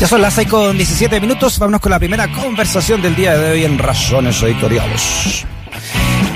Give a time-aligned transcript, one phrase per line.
[0.00, 1.58] Ya son las 6 con 17 minutos.
[1.58, 5.44] Vámonos con la primera conversación del día de hoy en Razones Editoriales.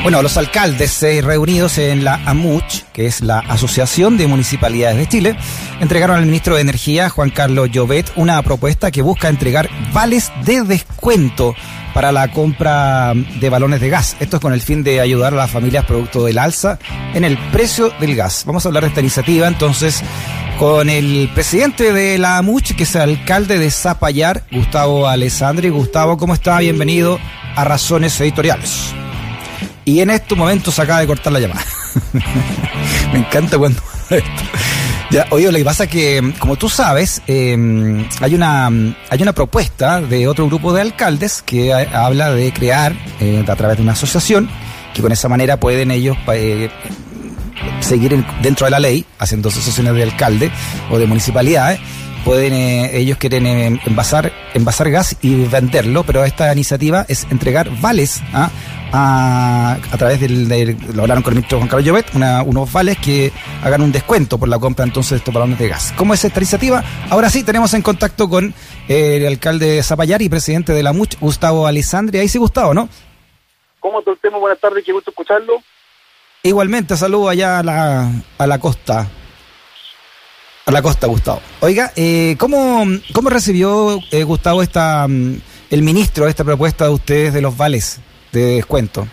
[0.05, 5.09] Bueno, los alcaldes eh, reunidos en la AMUCH, que es la Asociación de Municipalidades de
[5.09, 5.37] Chile,
[5.81, 10.61] entregaron al ministro de Energía, Juan Carlos Llobet, una propuesta que busca entregar vales de
[10.61, 11.55] descuento
[11.95, 14.15] para la compra de balones de gas.
[14.21, 16.79] Esto es con el fin de ayudar a las familias producto del alza
[17.15, 18.45] en el precio del gas.
[18.45, 20.03] Vamos a hablar de esta iniciativa entonces
[20.59, 25.71] con el presidente de la AMUCH, que es el alcalde de Zapallar, Gustavo Alessandri.
[25.71, 26.59] Gustavo, ¿cómo está?
[26.59, 27.19] Bienvenido
[27.57, 28.95] a Razones Editoriales.
[29.85, 31.65] Y en estos momentos se acaba de cortar la llamada.
[33.13, 33.81] Me encanta cuando.
[35.11, 37.57] Ya, oye, lo que pasa es que, como tú sabes, eh,
[38.21, 43.45] hay, una, hay una propuesta de otro grupo de alcaldes que habla de crear, eh,
[43.47, 44.51] a través de una asociación,
[44.93, 46.69] que con esa manera pueden ellos eh,
[47.81, 50.51] seguir dentro de la ley, haciendo asociaciones de alcalde
[50.91, 51.79] o de municipalidades,
[52.25, 53.47] pueden ellos quieren
[53.85, 58.51] envasar envasar gas y venderlo, pero esta iniciativa es entregar vales ¿ah?
[58.93, 60.49] a, través del,
[60.95, 62.07] lo hablaron con el ministro Juan Carlos Llobet,
[62.47, 65.93] unos vales que hagan un descuento por la compra entonces de estos balones de gas.
[65.97, 66.83] ¿Cómo es esta iniciativa?
[67.11, 68.55] Ahora sí, tenemos en contacto con
[68.89, 72.19] eh, el alcalde de Zapallar y presidente de la MUCH, Gustavo Alessandri.
[72.19, 72.89] Ahí sí, Gustavo, ¿no?
[73.81, 74.39] ¿Cómo te tema?
[74.39, 75.63] Buenas tardes, qué gusto escucharlo.
[76.43, 79.09] Igualmente, saludo allá a la, a la costa.
[80.67, 81.41] A la costa, Gustavo.
[81.61, 85.41] Oiga, eh, ¿cómo, ¿cómo recibió eh, Gustavo esta mm,
[85.71, 88.01] el ministro esta propuesta de ustedes de los vales?
[88.35, 89.07] de descuento?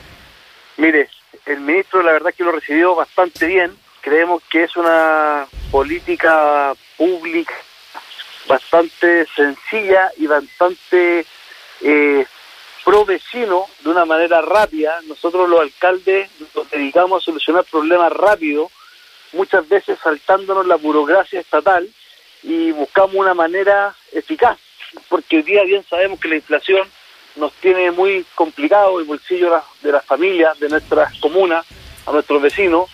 [0.77, 1.09] Mire,
[1.45, 3.71] el ministro la verdad que lo recibió bastante bien.
[4.01, 7.53] Creemos que es una política pública
[8.47, 11.25] bastante sencilla y bastante
[11.81, 12.25] eh,
[12.83, 13.19] pro de
[13.85, 14.99] una manera rápida.
[15.07, 18.71] Nosotros los alcaldes nos dedicamos a solucionar problemas rápido,
[19.33, 21.87] muchas veces saltándonos la burocracia estatal
[22.43, 24.57] y buscamos una manera eficaz,
[25.09, 26.87] porque hoy día bien sabemos que la inflación
[27.35, 31.65] nos tiene muy complicado el bolsillo de las familias, de nuestras comunas,
[32.05, 32.89] a nuestros vecinos,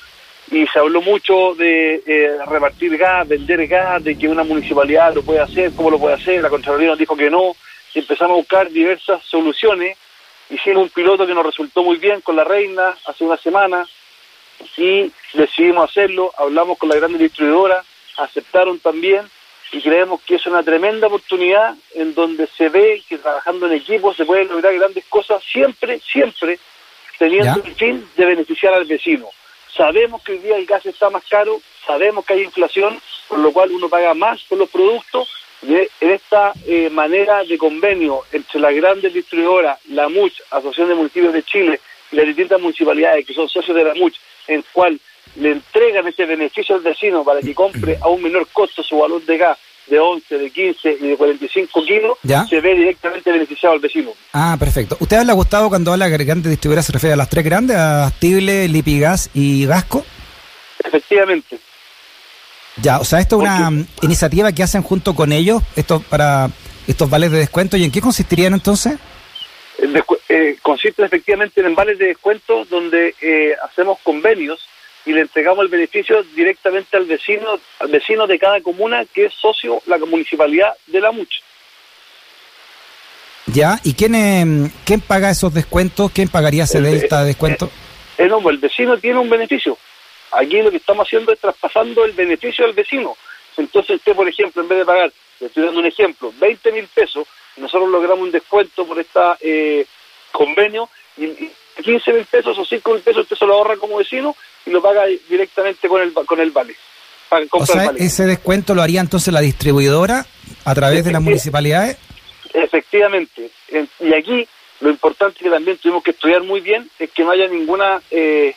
[0.52, 5.24] y se habló mucho de eh, repartir gas, vender gas, de que una municipalidad lo
[5.24, 7.56] puede hacer, cómo lo puede hacer, la Contraloría nos dijo que no,
[7.94, 9.98] y empezamos a buscar diversas soluciones,
[10.50, 13.86] hicimos un piloto que nos resultó muy bien con la reina hace una semana,
[14.78, 17.84] y decidimos hacerlo, hablamos con la gran distribuidora,
[18.18, 19.30] aceptaron también,
[19.72, 24.14] y creemos que es una tremenda oportunidad en donde se ve que trabajando en equipo
[24.14, 26.60] se pueden lograr grandes cosas, siempre, siempre
[27.18, 29.30] teniendo el fin de beneficiar al vecino.
[29.76, 33.52] Sabemos que hoy día el gas está más caro, sabemos que hay inflación, por lo
[33.52, 35.28] cual uno paga más por los productos,
[35.64, 40.96] y en esta eh, manera de convenio entre las grandes distribuidoras, la MUCH, Asociación de
[40.96, 41.82] Municipios de Chile,
[42.12, 44.16] las distintas municipalidades que son socios de la MUCH,
[44.48, 45.00] en cual
[45.36, 49.24] le entregan ese beneficio al vecino para que compre a un menor costo su valor
[49.26, 49.58] de gas
[49.88, 52.18] de 11, de 15 y de 45 kilos,
[52.50, 54.12] se ve directamente beneficiado al vecino.
[54.34, 54.98] Ah, perfecto.
[55.00, 58.10] ¿Usted habla, Gustavo, cuando habla de grandes distribuidoras, se refiere a las tres grandes, a
[58.10, 60.06] Stible, Lipigas y Gasco?
[60.84, 61.58] Efectivamente.
[62.82, 66.50] Ya, o sea, esto es una iniciativa que hacen junto con ellos, esto para
[66.86, 68.98] estos vales de descuento, ¿y en qué consistirían entonces?
[70.30, 74.68] Eh, consiste efectivamente en vales de descuento donde eh, hacemos convenios
[75.06, 79.34] y le entregamos el beneficio directamente al vecino, al vecino de cada comuna que es
[79.34, 81.40] socio la municipalidad de la Mucha.
[83.48, 86.12] Ya, ¿y quién, eh, quién paga esos descuentos?
[86.12, 87.68] ¿Quién pagaría ese delta de descuento?
[88.18, 89.78] Eh, eh, el vecino tiene un beneficio.
[90.32, 93.16] Aquí lo que estamos haciendo es traspasando el beneficio al vecino.
[93.56, 96.88] Entonces usted, por ejemplo, en vez de pagar, le estoy dando un ejemplo, 20 mil
[96.94, 97.26] pesos,
[97.58, 99.88] nosotros logramos un descuento por este
[100.32, 101.52] convenio y
[101.82, 104.36] 15 mil pesos o 5 mil pesos usted se lo ahorra como vecino
[104.66, 106.76] y lo paga directamente con el, con el vale.
[107.52, 110.26] o sea, ese descuento lo haría entonces la distribuidora
[110.66, 111.98] a través de las municipalidades.
[112.54, 113.52] Efectivamente.
[114.00, 114.48] Y aquí
[114.80, 118.56] lo importante que también tuvimos que estudiar muy bien es que no haya ninguna eh,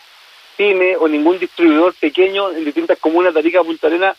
[0.56, 4.14] pyme o ningún distribuidor pequeño en distintas comunas de Arica Punta Arena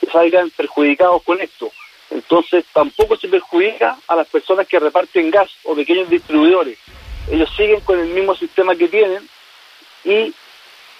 [0.00, 1.70] que salgan perjudicados con esto.
[2.10, 6.78] Entonces tampoco se perjudica a las personas que reparten gas o pequeños distribuidores
[7.30, 9.22] ellos siguen con el mismo sistema que tienen
[10.04, 10.34] y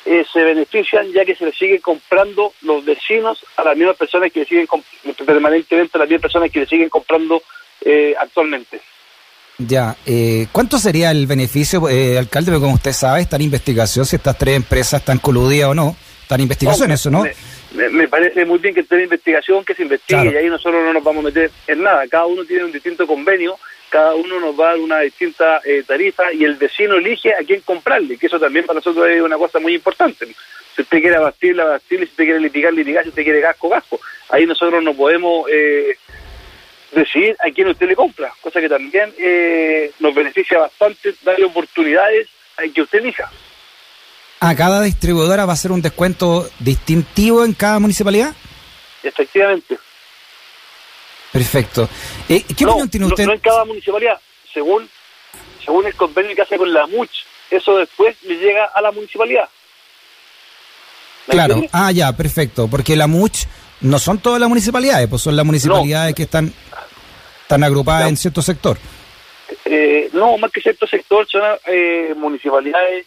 [0.07, 4.33] eh, se benefician ya que se les sigue comprando los vecinos a las mismas personas
[4.33, 4.67] que le siguen
[5.27, 7.43] permanentemente a las mismas personas que le siguen comprando
[7.83, 8.81] eh, actualmente.
[9.59, 11.87] Ya, eh, ¿cuánto sería el beneficio,
[12.19, 12.51] alcalde?
[12.51, 15.97] Porque como usted sabe, está en investigación si estas tres empresas están coludidas o no.
[16.23, 17.25] Está en investigación eso, ¿no?
[17.25, 17.35] Me,
[18.09, 21.05] parece muy bien que esté en investigación, que se investigue y ahí nosotros no nos
[21.05, 22.07] vamos a meter en nada.
[22.09, 23.57] Cada uno tiene un distinto convenio
[23.91, 27.45] cada uno nos va a dar una distinta eh, tarifa y el vecino elige a
[27.45, 30.27] quién comprarle, que eso también para nosotros es una cosa muy importante.
[30.77, 34.01] Si usted quiere abastecerle, abastecerle, si usted quiere litigar, litigar, si usted quiere gasco, gasco.
[34.29, 35.97] Ahí nosotros no podemos eh,
[36.93, 42.29] decidir a quién usted le compra, cosa que también eh, nos beneficia bastante darle oportunidades
[42.57, 43.29] a que usted elija.
[44.41, 48.35] ¿A cada distribuidora va a ser un descuento distintivo en cada municipalidad?
[49.03, 49.79] Efectivamente.
[51.31, 51.89] Perfecto.
[52.29, 53.27] Eh, ¿Qué opinión tiene usted?
[53.27, 54.19] No, en cada municipalidad,
[54.53, 54.89] según
[55.65, 59.49] según el convenio que hace con la MUCH, eso después le llega a la municipalidad.
[61.29, 63.47] Claro, ah, ya, perfecto, porque la MUCH
[63.83, 66.53] no son todas las municipalidades, pues son las municipalidades que están,
[67.43, 68.79] están agrupadas en cierto sector.
[69.65, 73.07] Eh, no, más que cierto sector, son eh, municipalidades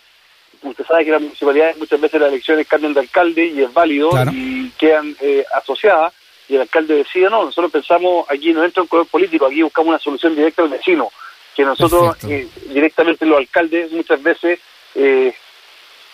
[0.63, 4.10] usted sabe que las municipalidades muchas veces las elecciones cambian de alcalde y es válido
[4.31, 6.13] y quedan eh, asociadas
[6.48, 9.89] y el alcalde decide no, nosotros pensamos aquí no entra un color político, aquí buscamos
[9.89, 11.12] una solución directa al vecino,
[11.56, 14.60] que nosotros eh, directamente los alcaldes muchas veces
[14.95, 15.33] eh,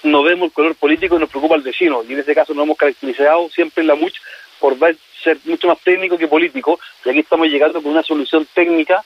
[0.03, 2.63] no vemos el color político y nos preocupa el vecino y en este caso nos
[2.63, 4.17] hemos caracterizado siempre en la MUCH
[4.59, 4.77] por
[5.23, 9.03] ser mucho más técnico que político y aquí estamos llegando con una solución técnica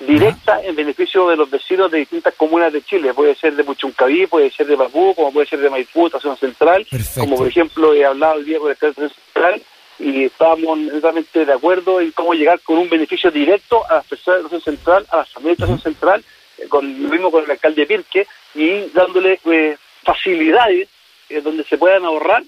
[0.00, 3.14] directa en beneficio de los vecinos de distintas comunas de Chile.
[3.14, 6.86] Puede ser de Puchuncaví, puede ser de Papú, como puede ser de Maipú, Estación Central,
[7.14, 9.62] como por ejemplo he hablado el día con el Estación Central
[9.98, 14.40] y estábamos netamente de acuerdo en cómo llegar con un beneficio directo a las personas
[14.40, 16.24] de Estación Central, a las familias de Estación Central,
[16.58, 20.88] eh, con lo mismo con el alcalde Pirque, y dándole eh, facilidades
[21.30, 22.42] eh, donde se puedan ahorrar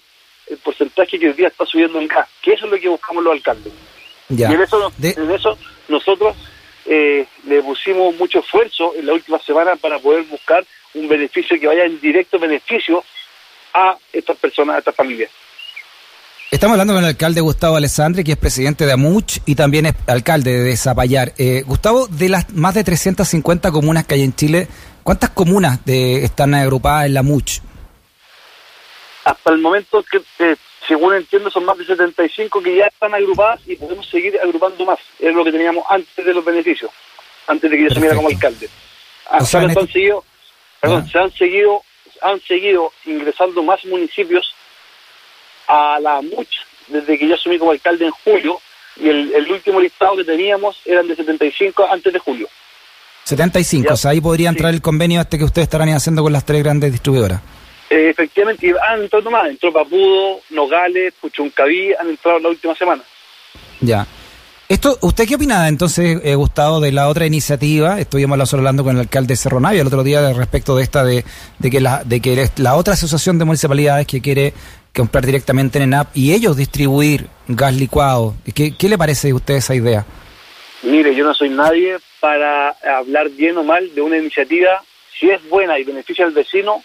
[0.46, 3.24] el porcentaje que hoy día está subiendo en gas, que eso es lo que buscamos
[3.24, 3.72] los alcaldes.
[4.30, 5.58] Y en eso, en eso
[5.88, 6.36] nosotros
[6.88, 10.64] eh, le pusimos mucho esfuerzo en la última semana para poder buscar
[10.94, 13.04] un beneficio que vaya en directo beneficio
[13.74, 15.30] a estas personas, a estas familias.
[16.50, 19.94] Estamos hablando con el alcalde Gustavo Alessandri, que es presidente de AMUCH y también es
[20.06, 21.34] alcalde de Zapallar.
[21.36, 24.66] Eh, Gustavo, de las más de 350 comunas que hay en Chile,
[25.02, 27.60] ¿cuántas comunas de, están agrupadas en la AMUCH?
[29.30, 30.56] Hasta el momento que eh,
[30.88, 34.98] según entiendo, son más de 75 que ya están agrupadas y podemos seguir agrupando más.
[35.18, 36.90] Es lo que teníamos antes de los beneficios,
[37.46, 38.70] antes de que yo asumiera como alcalde.
[39.30, 40.24] Hasta han seguido,
[40.80, 41.82] perdón, se han seguido,
[42.22, 44.54] han seguido ingresando más municipios
[45.66, 48.58] a la MUCH desde que yo asumí como alcalde en julio
[48.96, 52.48] y el, último listado que teníamos eran de 75 antes de julio.
[53.24, 56.46] 75, o sea, ahí podría entrar el convenio este que ustedes estarán haciendo con las
[56.46, 57.42] tres grandes distribuidoras.
[57.90, 63.02] Eh, efectivamente, han entrado más, entró Papudo, Nogales, Puchuncaví, han entrado la última semana.
[63.80, 64.06] Ya.
[64.68, 67.98] Esto, ¿Usted qué opina entonces, eh, Gustavo, de la otra iniciativa?
[67.98, 71.24] Estuvimos hablando con el alcalde Cerro Navia el otro día respecto de esta, de,
[71.58, 74.52] de que, la, de que la otra asociación de municipalidades que quiere
[74.94, 78.34] comprar directamente en ENAP y ellos distribuir gas licuado.
[78.54, 80.04] ¿Qué, ¿Qué le parece a usted esa idea?
[80.82, 84.82] Mire, yo no soy nadie para hablar bien o mal de una iniciativa.
[85.18, 86.82] Si es buena y beneficia al vecino,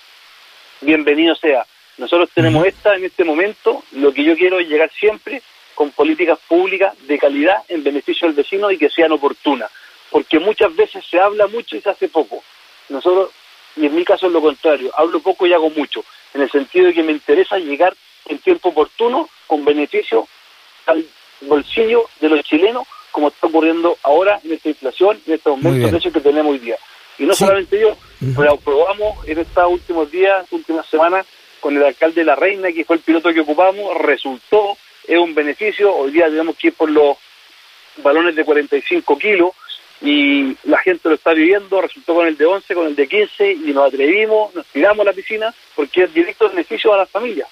[0.84, 1.66] bienvenido sea.
[1.98, 5.42] Nosotros tenemos esta en este momento, lo que yo quiero es llegar siempre
[5.76, 9.72] con políticas públicas de calidad en beneficio del vecino y que sean oportunas,
[10.10, 12.44] porque muchas veces se habla mucho y se hace poco.
[12.90, 13.32] Nosotros,
[13.76, 16.04] y en mi caso es lo contrario, hablo poco y hago mucho,
[16.34, 17.94] en el sentido de que me interesa llegar
[18.26, 20.28] en tiempo oportuno con beneficio
[20.86, 21.06] al
[21.42, 25.92] bolsillo de los chilenos, como está ocurriendo ahora en esta inflación, en este aumento de
[25.92, 26.78] precios que tenemos hoy día.
[27.20, 27.96] Y no solamente yo,
[28.36, 31.26] pero probamos en estos últimos días, últimas semanas,
[31.60, 34.78] con el alcalde de La Reina, que fue el piloto que ocupamos, resultó,
[35.08, 37.18] es un beneficio, hoy día tenemos que ir por los
[38.04, 39.52] balones de 45 kilos,
[40.02, 43.52] y la gente lo está viviendo, resultó con el de 11, con el de 15,
[43.54, 47.48] y nos atrevimos, nos tiramos a la piscina, porque es directo beneficio a las familias.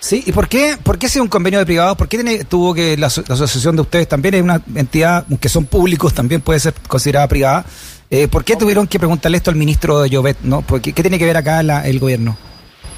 [0.00, 1.96] Sí, ¿y por qué, por qué si un convenio de privados?
[1.96, 5.66] ¿Por qué tiene, tuvo que la, asociación de ustedes también es una entidad que son
[5.66, 7.66] públicos, también puede ser considerada privada?
[8.10, 10.38] Eh, ¿Por qué tuvieron que preguntarle esto al ministro de Llobet?
[10.42, 10.64] ¿no?
[10.82, 12.36] ¿Qué, tiene que ver acá el gobierno?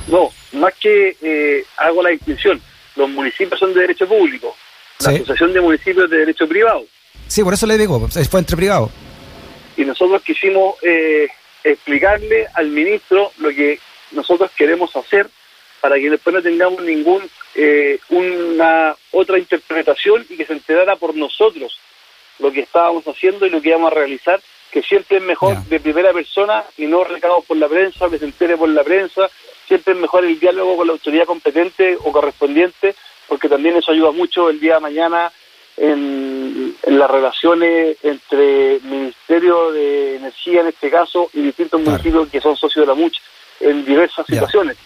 [0.08, 2.60] No, más que eh, hago la distinción,
[2.96, 4.56] los municipios son de derecho público,
[5.00, 6.84] la asociación de municipios es de derecho privado.
[7.26, 8.90] Sí, por eso le digo, fue entre privados.
[9.76, 11.28] Y nosotros quisimos eh,
[11.64, 13.78] explicarle al ministro lo que
[14.12, 15.28] nosotros queremos hacer
[15.80, 17.22] para que después no tengamos ningún
[17.54, 21.78] eh, una otra interpretación y que se enterara por nosotros
[22.38, 24.40] lo que estábamos haciendo y lo que íbamos a realizar,
[24.70, 28.24] que siempre es mejor de primera persona y no recados por la prensa, que se
[28.24, 29.28] entere por la prensa,
[29.66, 32.94] siempre es mejor el diálogo con la autoridad competente o correspondiente,
[33.28, 35.32] porque también eso ayuda mucho el día de mañana
[35.76, 42.56] en, las relaciones entre Ministerio de Energía en este caso y distintos municipios que son
[42.56, 43.18] socios de la MUCH
[43.60, 44.76] en diversas situaciones.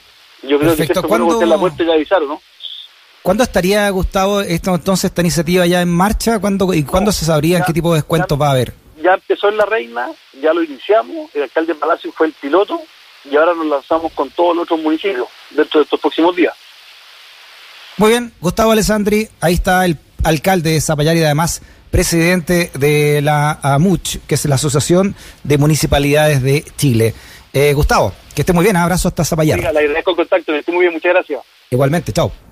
[0.43, 2.43] Yo creo que esto fue la muerte ya avisaron, ¿no?
[3.23, 6.39] ¿Cuándo estaría, Gustavo, esto, entonces esta iniciativa ya en marcha?
[6.39, 8.84] ¿Cuándo, ¿Y cuándo se sabría en qué tipo de descuentos va a haber?
[9.05, 10.09] Ya empezó en La Reina,
[10.41, 12.81] ya lo iniciamos, el alcalde Palacio fue el piloto
[13.31, 16.55] y ahora nos lanzamos con todos los otros municipios dentro de estos próximos días.
[17.99, 23.59] Muy bien, Gustavo Alessandri, ahí está el alcalde de Zapallar y además presidente de la
[23.63, 27.15] AMUCH, que es la Asociación de Municipalidades de Chile.
[27.53, 29.59] Eh, Gustavo, que esté muy bien, abrazo hasta Zapallar.
[29.59, 31.41] le agradezco el contacto, que esté muy bien, muchas gracias.
[31.71, 32.33] Igualmente, chao.